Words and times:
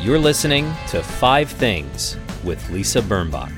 You're 0.00 0.20
listening 0.20 0.72
to 0.90 1.02
Five 1.02 1.50
Things 1.50 2.16
with 2.44 2.70
Lisa 2.70 3.02
Birnbach. 3.02 3.50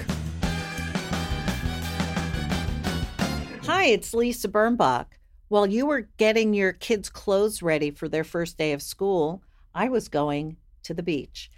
Hi, 3.66 3.84
it's 3.84 4.14
Lisa 4.14 4.48
Birnbach. 4.48 5.04
While 5.48 5.66
you 5.66 5.84
were 5.84 6.08
getting 6.16 6.54
your 6.54 6.72
kids' 6.72 7.10
clothes 7.10 7.60
ready 7.60 7.90
for 7.90 8.08
their 8.08 8.24
first 8.24 8.56
day 8.56 8.72
of 8.72 8.80
school, 8.80 9.42
I 9.74 9.90
was 9.90 10.08
going 10.08 10.56
to 10.84 10.94
the 10.94 11.02
beach. 11.02 11.50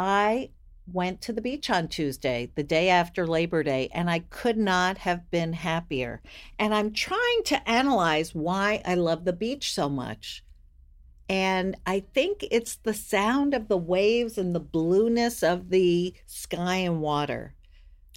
I 0.00 0.50
went 0.92 1.20
to 1.22 1.32
the 1.32 1.40
beach 1.40 1.70
on 1.70 1.86
Tuesday, 1.86 2.50
the 2.56 2.64
day 2.64 2.88
after 2.88 3.24
Labor 3.24 3.62
Day, 3.62 3.88
and 3.94 4.10
I 4.10 4.18
could 4.30 4.58
not 4.58 4.98
have 4.98 5.30
been 5.30 5.52
happier. 5.52 6.20
And 6.58 6.74
I'm 6.74 6.92
trying 6.92 7.42
to 7.44 7.70
analyze 7.70 8.34
why 8.34 8.82
I 8.84 8.96
love 8.96 9.24
the 9.24 9.32
beach 9.32 9.72
so 9.72 9.88
much. 9.88 10.42
And 11.28 11.76
I 11.86 12.00
think 12.00 12.44
it's 12.50 12.76
the 12.76 12.94
sound 12.94 13.54
of 13.54 13.68
the 13.68 13.76
waves 13.76 14.38
and 14.38 14.54
the 14.54 14.60
blueness 14.60 15.42
of 15.42 15.68
the 15.68 16.14
sky 16.26 16.76
and 16.76 17.00
water. 17.00 17.54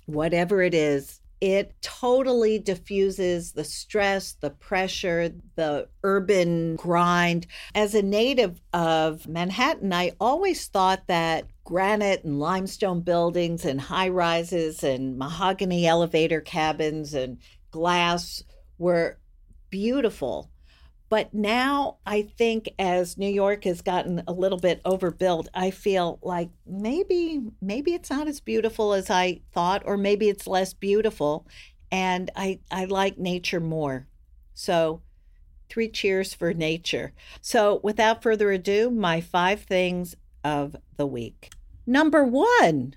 Whatever 0.05 0.61
it 0.61 0.73
is, 0.73 1.21
it 1.41 1.73
totally 1.81 2.59
diffuses 2.59 3.53
the 3.53 3.63
stress, 3.63 4.33
the 4.33 4.51
pressure, 4.51 5.33
the 5.55 5.89
urban 6.03 6.75
grind. 6.75 7.47
As 7.73 7.95
a 7.95 8.03
native 8.03 8.61
of 8.73 9.27
Manhattan, 9.27 9.91
I 9.91 10.11
always 10.19 10.67
thought 10.67 11.07
that 11.07 11.47
granite 11.63 12.23
and 12.23 12.39
limestone 12.39 13.01
buildings 13.01 13.65
and 13.65 13.81
high 13.81 14.09
rises 14.09 14.83
and 14.83 15.17
mahogany 15.17 15.87
elevator 15.87 16.41
cabins 16.41 17.15
and 17.15 17.39
glass 17.71 18.43
were 18.77 19.17
beautiful. 19.71 20.51
But 21.11 21.33
now 21.33 21.97
I 22.05 22.21
think 22.21 22.69
as 22.79 23.17
New 23.17 23.27
York 23.27 23.65
has 23.65 23.81
gotten 23.81 24.23
a 24.29 24.31
little 24.31 24.57
bit 24.57 24.79
overbuilt, 24.85 25.49
I 25.53 25.69
feel 25.69 26.19
like 26.21 26.51
maybe 26.65 27.41
maybe 27.61 27.93
it's 27.93 28.09
not 28.09 28.29
as 28.29 28.39
beautiful 28.39 28.93
as 28.93 29.09
I 29.09 29.41
thought, 29.51 29.83
or 29.85 29.97
maybe 29.97 30.29
it's 30.29 30.47
less 30.47 30.73
beautiful. 30.73 31.45
And 31.91 32.31
I, 32.37 32.61
I 32.71 32.85
like 32.85 33.17
nature 33.17 33.59
more. 33.59 34.07
So 34.53 35.01
three 35.67 35.89
cheers 35.89 36.33
for 36.33 36.53
nature. 36.53 37.11
So 37.41 37.81
without 37.83 38.23
further 38.23 38.49
ado, 38.53 38.89
my 38.89 39.19
five 39.19 39.63
things 39.63 40.15
of 40.45 40.77
the 40.95 41.05
week. 41.05 41.51
Number 41.85 42.23
one 42.23 42.95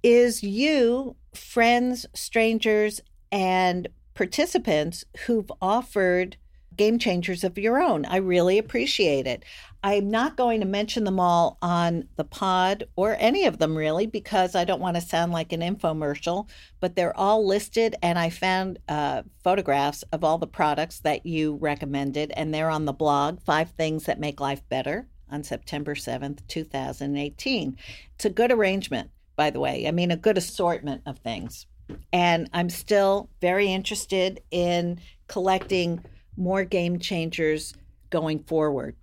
is 0.00 0.44
you, 0.44 1.16
friends, 1.34 2.06
strangers, 2.14 3.00
and 3.32 3.88
participants 4.14 5.04
who've 5.26 5.50
offered 5.60 6.36
game 6.76 6.98
changers 6.98 7.44
of 7.44 7.58
your 7.58 7.80
own. 7.80 8.04
I 8.04 8.16
really 8.16 8.58
appreciate 8.58 9.26
it. 9.26 9.44
I'm 9.82 10.10
not 10.10 10.36
going 10.36 10.60
to 10.60 10.66
mention 10.66 11.04
them 11.04 11.20
all 11.20 11.58
on 11.62 12.08
the 12.16 12.24
pod 12.24 12.88
or 12.96 13.16
any 13.20 13.46
of 13.46 13.58
them 13.58 13.76
really 13.76 14.06
because 14.06 14.56
I 14.56 14.64
don't 14.64 14.80
want 14.80 14.96
to 14.96 15.00
sound 15.00 15.32
like 15.32 15.52
an 15.52 15.60
infomercial, 15.60 16.48
but 16.80 16.96
they're 16.96 17.16
all 17.16 17.46
listed 17.46 17.94
and 18.02 18.18
I 18.18 18.30
found 18.30 18.78
uh, 18.88 19.22
photographs 19.44 20.02
of 20.10 20.24
all 20.24 20.38
the 20.38 20.46
products 20.46 21.00
that 21.00 21.24
you 21.24 21.56
recommended 21.60 22.32
and 22.36 22.52
they're 22.52 22.70
on 22.70 22.84
the 22.84 22.92
blog, 22.92 23.40
Five 23.42 23.70
Things 23.70 24.04
That 24.04 24.18
Make 24.18 24.40
Life 24.40 24.62
Better 24.68 25.06
on 25.30 25.44
September 25.44 25.94
7th, 25.94 26.40
2018. 26.48 27.76
It's 28.14 28.24
a 28.24 28.30
good 28.30 28.50
arrangement, 28.50 29.10
by 29.36 29.50
the 29.50 29.60
way. 29.60 29.86
I 29.86 29.92
mean, 29.92 30.10
a 30.10 30.16
good 30.16 30.38
assortment 30.38 31.02
of 31.06 31.18
things. 31.18 31.66
And 32.12 32.50
I'm 32.52 32.70
still 32.70 33.28
very 33.40 33.72
interested 33.72 34.40
in 34.50 35.00
collecting 35.28 36.04
more 36.36 36.64
game 36.64 36.98
changers 36.98 37.74
going 38.10 38.40
forward. 38.44 38.96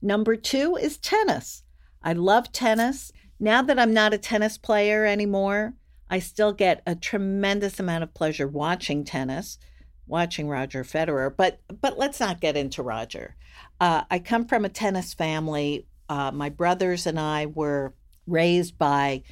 Number 0.00 0.36
two 0.36 0.76
is 0.76 0.98
tennis. 0.98 1.62
I 2.02 2.12
love 2.12 2.52
tennis. 2.52 3.12
Now 3.38 3.62
that 3.62 3.78
I'm 3.78 3.94
not 3.94 4.14
a 4.14 4.18
tennis 4.18 4.58
player 4.58 5.04
anymore, 5.04 5.74
I 6.10 6.18
still 6.18 6.52
get 6.52 6.82
a 6.86 6.94
tremendous 6.94 7.80
amount 7.80 8.04
of 8.04 8.14
pleasure 8.14 8.46
watching 8.46 9.04
tennis, 9.04 9.58
watching 10.06 10.48
Roger 10.48 10.84
Federer. 10.84 11.34
But 11.34 11.60
but 11.80 11.98
let's 11.98 12.20
not 12.20 12.40
get 12.40 12.56
into 12.56 12.82
Roger. 12.82 13.36
Uh, 13.80 14.02
I 14.10 14.18
come 14.18 14.46
from 14.46 14.64
a 14.64 14.68
tennis 14.68 15.14
family. 15.14 15.86
Uh, 16.08 16.30
my 16.32 16.50
brothers 16.50 17.06
and 17.06 17.18
I 17.18 17.46
were 17.46 17.94
raised 18.26 18.76
by 18.76 19.22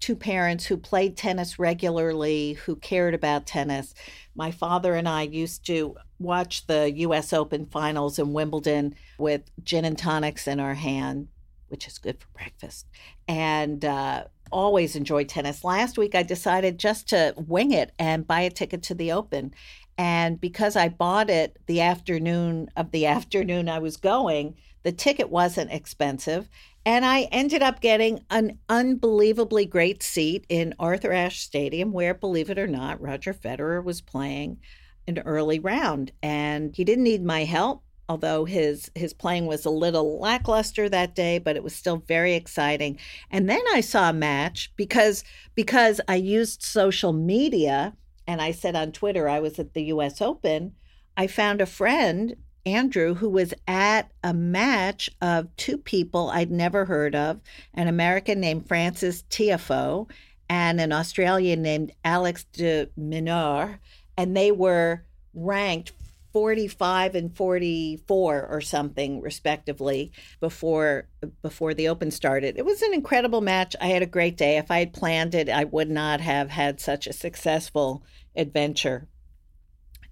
two 0.00 0.16
parents 0.16 0.66
who 0.66 0.76
played 0.76 1.16
tennis 1.16 1.58
regularly, 1.58 2.54
who 2.54 2.76
cared 2.76 3.14
about 3.14 3.46
tennis. 3.46 3.94
My 4.34 4.50
father 4.50 4.94
and 4.94 5.08
I 5.08 5.22
used 5.22 5.64
to 5.66 5.96
watch 6.18 6.66
the 6.66 6.90
US 6.92 7.32
Open 7.32 7.66
finals 7.66 8.18
in 8.18 8.32
Wimbledon 8.32 8.94
with 9.18 9.42
gin 9.62 9.84
and 9.84 9.98
tonics 9.98 10.46
in 10.46 10.60
our 10.60 10.74
hand, 10.74 11.28
which 11.68 11.86
is 11.86 11.98
good 11.98 12.18
for 12.18 12.28
breakfast, 12.34 12.86
and 13.28 13.84
uh, 13.84 14.24
always 14.52 14.96
enjoy 14.96 15.24
tennis. 15.24 15.64
Last 15.64 15.98
week, 15.98 16.14
I 16.14 16.22
decided 16.22 16.78
just 16.78 17.08
to 17.08 17.34
wing 17.36 17.72
it 17.72 17.92
and 17.98 18.26
buy 18.26 18.40
a 18.40 18.50
ticket 18.50 18.82
to 18.84 18.94
the 18.94 19.12
Open. 19.12 19.54
And 19.98 20.40
because 20.40 20.76
I 20.76 20.88
bought 20.88 21.30
it 21.30 21.56
the 21.66 21.80
afternoon 21.80 22.68
of 22.76 22.90
the 22.90 23.06
afternoon 23.06 23.68
I 23.68 23.78
was 23.78 23.96
going, 23.96 24.56
the 24.82 24.92
ticket 24.92 25.30
wasn't 25.30 25.72
expensive. 25.72 26.48
And 26.84 27.04
I 27.04 27.22
ended 27.32 27.62
up 27.62 27.80
getting 27.80 28.24
an 28.30 28.58
unbelievably 28.68 29.66
great 29.66 30.02
seat 30.02 30.44
in 30.48 30.74
Arthur 30.78 31.12
Ashe 31.12 31.40
Stadium, 31.40 31.92
where, 31.92 32.14
believe 32.14 32.50
it 32.50 32.58
or 32.58 32.68
not, 32.68 33.00
Roger 33.00 33.34
Federer 33.34 33.82
was 33.82 34.00
playing 34.00 34.58
an 35.06 35.18
early 35.20 35.58
round. 35.58 36.12
And 36.22 36.74
he 36.74 36.84
didn't 36.84 37.04
need 37.04 37.24
my 37.24 37.44
help, 37.44 37.82
although 38.08 38.44
his 38.44 38.90
his 38.94 39.12
playing 39.12 39.46
was 39.46 39.64
a 39.64 39.70
little 39.70 40.18
lackluster 40.18 40.88
that 40.88 41.14
day, 41.14 41.38
but 41.38 41.56
it 41.56 41.62
was 41.62 41.74
still 41.74 42.02
very 42.06 42.34
exciting. 42.34 42.98
And 43.30 43.48
then 43.48 43.62
I 43.72 43.80
saw 43.80 44.10
a 44.10 44.14
match 44.14 44.72
because 44.76 45.24
because 45.54 46.00
I 46.08 46.16
used 46.16 46.62
social 46.62 47.12
media 47.12 47.94
and 48.26 48.40
I 48.40 48.52
said 48.52 48.76
on 48.76 48.92
Twitter 48.92 49.28
I 49.28 49.40
was 49.40 49.58
at 49.58 49.74
the 49.74 49.84
US 49.84 50.20
Open. 50.20 50.74
I 51.16 51.26
found 51.26 51.60
a 51.60 51.66
friend 51.66 52.36
Andrew, 52.66 53.14
who 53.14 53.30
was 53.30 53.54
at 53.68 54.10
a 54.24 54.34
match 54.34 55.08
of 55.22 55.54
two 55.56 55.78
people 55.78 56.30
I'd 56.30 56.50
never 56.50 56.84
heard 56.84 57.14
of 57.14 57.40
an 57.72 57.86
American 57.86 58.40
named 58.40 58.66
Frances 58.66 59.22
Tiafoe 59.30 60.10
and 60.48 60.80
an 60.80 60.92
Australian 60.92 61.62
named 61.62 61.92
Alex 62.04 62.44
de 62.52 62.88
Minaur. 62.98 63.78
And 64.16 64.36
they 64.36 64.52
were 64.52 65.04
ranked 65.34 65.92
45 66.32 67.14
and 67.14 67.34
44 67.34 68.46
or 68.46 68.60
something 68.60 69.22
respectively 69.22 70.12
before 70.38 71.08
before 71.40 71.72
the 71.72 71.88
open 71.88 72.10
started. 72.10 72.58
It 72.58 72.64
was 72.66 72.82
an 72.82 72.92
incredible 72.92 73.40
match. 73.40 73.74
I 73.80 73.86
had 73.86 74.02
a 74.02 74.06
great 74.06 74.36
day. 74.36 74.58
If 74.58 74.70
I 74.70 74.80
had 74.80 74.92
planned 74.92 75.34
it, 75.34 75.48
I 75.48 75.64
would 75.64 75.88
not 75.88 76.20
have 76.20 76.50
had 76.50 76.78
such 76.78 77.06
a 77.06 77.14
successful 77.14 78.04
adventure. 78.36 79.08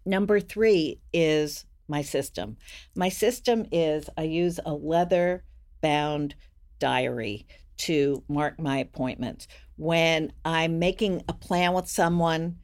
Number 0.06 0.40
3 0.40 0.98
is 1.12 1.66
my 1.88 2.00
system. 2.00 2.56
My 2.96 3.10
system 3.10 3.66
is 3.70 4.08
I 4.16 4.22
use 4.22 4.58
a 4.64 4.72
leather 4.72 5.44
bound 5.82 6.34
diary 6.78 7.46
to 7.76 8.22
mark 8.28 8.58
my 8.58 8.78
appointments. 8.78 9.46
When 9.76 10.32
I'm 10.44 10.78
making 10.78 11.22
a 11.28 11.34
plan 11.34 11.74
with 11.74 11.88
someone, 11.88 12.60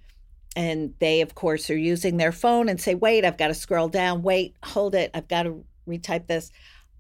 and 0.57 0.95
they, 0.99 1.21
of 1.21 1.35
course, 1.35 1.71
are 1.71 1.77
using 1.77 2.17
their 2.17 2.33
phone 2.33 2.69
and 2.69 2.81
say, 2.81 2.95
wait, 2.95 3.25
I've 3.25 3.39
got 3.39 3.49
to 3.49 3.55
scroll 3.55 3.89
down, 3.89 4.23
wait, 4.23 4.57
hold 4.63 4.95
it, 4.95 5.11
I've 5.15 5.29
got 5.29 5.45
to 5.45 5.65
retype 5.89 6.27
this. 6.27 6.51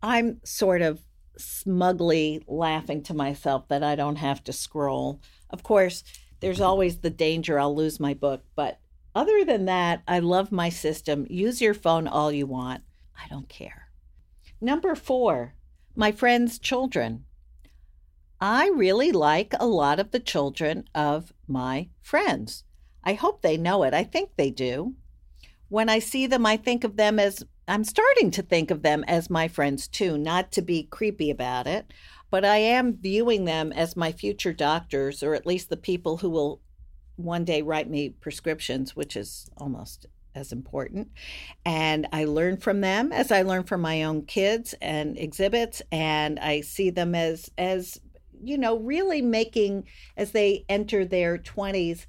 I'm 0.02 0.40
sort 0.44 0.82
of 0.82 1.00
smugly 1.36 2.42
laughing 2.46 3.02
to 3.04 3.14
myself 3.14 3.68
that 3.68 3.82
I 3.82 3.96
don't 3.96 4.16
have 4.16 4.44
to 4.44 4.52
scroll. 4.52 5.20
Of 5.50 5.62
course, 5.62 6.04
there's 6.40 6.60
always 6.60 6.98
the 6.98 7.10
danger 7.10 7.58
I'll 7.58 7.74
lose 7.74 7.98
my 7.98 8.14
book, 8.14 8.42
but 8.54 8.78
other 9.14 9.44
than 9.44 9.64
that, 9.64 10.02
I 10.06 10.20
love 10.20 10.52
my 10.52 10.68
system. 10.68 11.26
Use 11.28 11.60
your 11.60 11.74
phone 11.74 12.06
all 12.06 12.30
you 12.30 12.46
want. 12.46 12.82
I 13.18 13.28
don't 13.28 13.48
care. 13.48 13.88
Number 14.60 14.94
four, 14.94 15.54
my 15.96 16.12
friends' 16.12 16.58
children. 16.58 17.24
I 18.41 18.68
really 18.68 19.12
like 19.12 19.53
a 19.58 19.66
lot 19.66 19.98
of 19.98 20.12
the 20.12 20.20
children 20.20 20.84
of 20.94 21.32
my 21.46 21.88
friends. 22.00 22.64
I 23.04 23.14
hope 23.14 23.42
they 23.42 23.56
know 23.56 23.82
it. 23.82 23.94
I 23.94 24.04
think 24.04 24.30
they 24.36 24.50
do. 24.50 24.94
When 25.68 25.88
I 25.88 25.98
see 26.00 26.26
them, 26.26 26.44
I 26.44 26.56
think 26.56 26.84
of 26.84 26.97
them 26.97 27.18
as 27.18 27.44
I'm 27.68 27.84
starting 27.84 28.30
to 28.32 28.42
think 28.42 28.70
of 28.70 28.82
them 28.82 29.04
as 29.06 29.30
my 29.30 29.47
friends 29.47 29.86
too, 29.86 30.18
not 30.18 30.50
to 30.52 30.62
be 30.62 30.82
creepy 30.82 31.30
about 31.30 31.68
it, 31.68 31.92
but 32.30 32.44
I 32.44 32.56
am 32.56 32.97
viewing 32.97 33.44
them 33.44 33.72
as 33.72 33.97
my 33.97 34.10
future 34.10 34.52
doctors, 34.52 35.22
or 35.22 35.34
at 35.34 35.47
least 35.47 35.70
the 35.70 35.76
people 35.76 36.16
who 36.16 36.30
will 36.30 36.60
one 37.16 37.44
day 37.44 37.62
write 37.62 37.88
me 37.88 38.08
prescriptions, 38.08 38.97
which 38.97 39.16
is 39.16 39.48
almost 39.56 40.06
as 40.34 40.53
important. 40.53 41.10
And 41.64 42.08
I 42.12 42.24
learn 42.24 42.56
from 42.56 42.80
them 42.80 43.12
as 43.12 43.30
I 43.30 43.42
learn 43.42 43.64
from 43.64 43.80
my 43.80 44.03
own 44.03 44.24
kids 44.26 44.74
and 44.80 45.16
exhibits, 45.18 45.82
and 45.92 46.38
I 46.41 46.62
see 46.62 46.91
them 46.91 47.14
as 47.14 47.50
as 47.56 48.00
you 48.42 48.58
know 48.58 48.78
really 48.78 49.22
making 49.22 49.84
as 50.16 50.32
they 50.32 50.64
enter 50.68 51.04
their 51.04 51.38
20s 51.38 52.06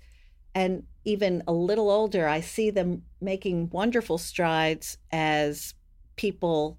and 0.53 0.83
even 1.03 1.43
a 1.47 1.53
little 1.53 1.89
older 1.89 2.27
i 2.27 2.39
see 2.39 2.69
them 2.69 3.03
making 3.19 3.69
wonderful 3.69 4.17
strides 4.17 4.97
as 5.11 5.73
people 6.15 6.77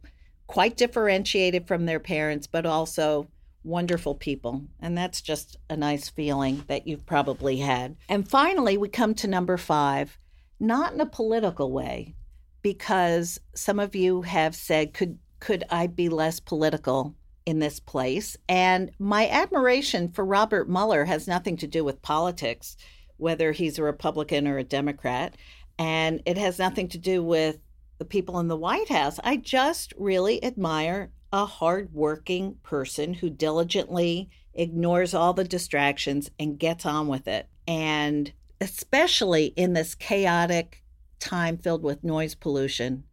quite 0.53 0.77
differentiated 0.77 1.67
from 1.67 1.87
their 1.87 1.99
parents, 1.99 2.47
but 2.47 2.67
also 2.67 3.27
wonderful 3.65 4.15
people. 4.15 4.63
And 4.81 4.99
that's 4.99 5.23
just 5.23 5.57
a 5.71 5.77
nice 5.77 6.11
feeling 6.11 6.65
that 6.67 6.87
you've 6.87 7.07
probably 7.07 7.57
had. 7.57 7.97
And 8.09 8.29
finally, 8.29 8.77
we 8.77 8.91
come 8.91 9.15
to 9.15 9.27
number 9.27 9.57
five, 9.57 10.19
not 10.61 10.93
in 10.93 11.01
a 11.01 11.07
political 11.07 11.73
way, 11.73 12.15
because 12.61 13.41
some 13.55 13.79
of 13.79 13.95
you 13.95 14.23
have 14.23 14.55
said, 14.55 14.93
could, 14.93 15.19
could 15.41 15.65
I 15.71 15.87
be 15.87 16.11
less 16.11 16.39
political 16.39 17.15
in 17.47 17.59
this 17.59 17.81
place? 17.81 18.37
And 18.47 18.91
my 18.99 19.29
admiration 19.31 20.11
for 20.11 20.23
Robert 20.23 20.69
Mueller 20.69 21.07
has 21.07 21.27
nothing 21.27 21.57
to 21.57 21.67
do 21.67 21.83
with 21.83 22.03
politics, 22.03 22.77
whether 23.17 23.53
he's 23.53 23.79
a 23.79 23.83
Republican 23.83 24.47
or 24.47 24.59
a 24.59 24.65
Democrat. 24.65 25.37
And 25.79 26.23
it 26.27 26.39
has 26.39 26.59
nothing 26.59 26.89
to 26.89 26.99
do 26.99 27.23
with 27.23 27.59
the 27.99 28.05
people 28.05 28.39
in 28.41 28.49
the 28.49 28.57
White 28.57 28.89
House. 28.89 29.19
I 29.23 29.37
just 29.37 29.93
really 29.97 30.43
admire 30.45 31.11
a 31.33 31.47
hardworking 31.47 32.57
person 32.63 33.15
who 33.15 33.31
diligently 33.31 34.29
ignores 34.55 35.15
all 35.15 35.33
the 35.33 35.45
distractions 35.45 36.31
and 36.39 36.59
gets 36.59 36.85
on 36.85 37.09
with 37.09 37.27
it. 37.27 37.49
And 37.67 38.33
especially 38.61 39.47
in 39.47 39.73
this 39.73 39.95
chaotic 39.95 40.83
time 41.19 41.57
filled 41.57 41.83
with 41.83 42.05
noise 42.05 42.35
pollution, 42.35 43.05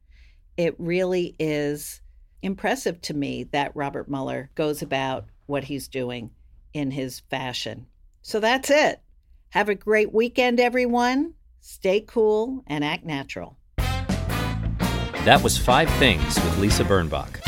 it 0.57 0.75
really 0.77 1.35
is 1.39 2.01
impressive 2.41 3.01
to 3.01 3.13
me 3.13 3.45
that 3.45 3.75
Robert 3.75 4.09
Mueller 4.09 4.49
goes 4.55 4.81
about 4.81 5.25
what 5.45 5.63
he's 5.65 5.87
doing 5.87 6.31
in 6.73 6.91
his 6.91 7.21
fashion. 7.29 7.87
So 8.21 8.39
that's 8.39 8.69
it. 8.69 9.01
Have 9.51 9.67
a 9.67 9.73
great 9.73 10.13
weekend, 10.13 10.59
everyone. 10.59 11.33
Stay 11.59 12.01
cool 12.01 12.63
and 12.67 12.83
act 12.83 13.03
natural. 13.03 13.57
That 15.25 15.41
was 15.43 15.57
Five 15.57 15.89
Things 15.93 16.35
with 16.35 16.59
Lisa 16.59 16.83
Birnbach. 16.83 17.39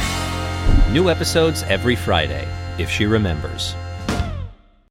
New 0.92 1.12
episodes 1.12 1.62
every 1.64 1.96
Friday, 1.96 2.48
if 2.80 2.90
she 2.90 3.06
remembers. 3.06 3.76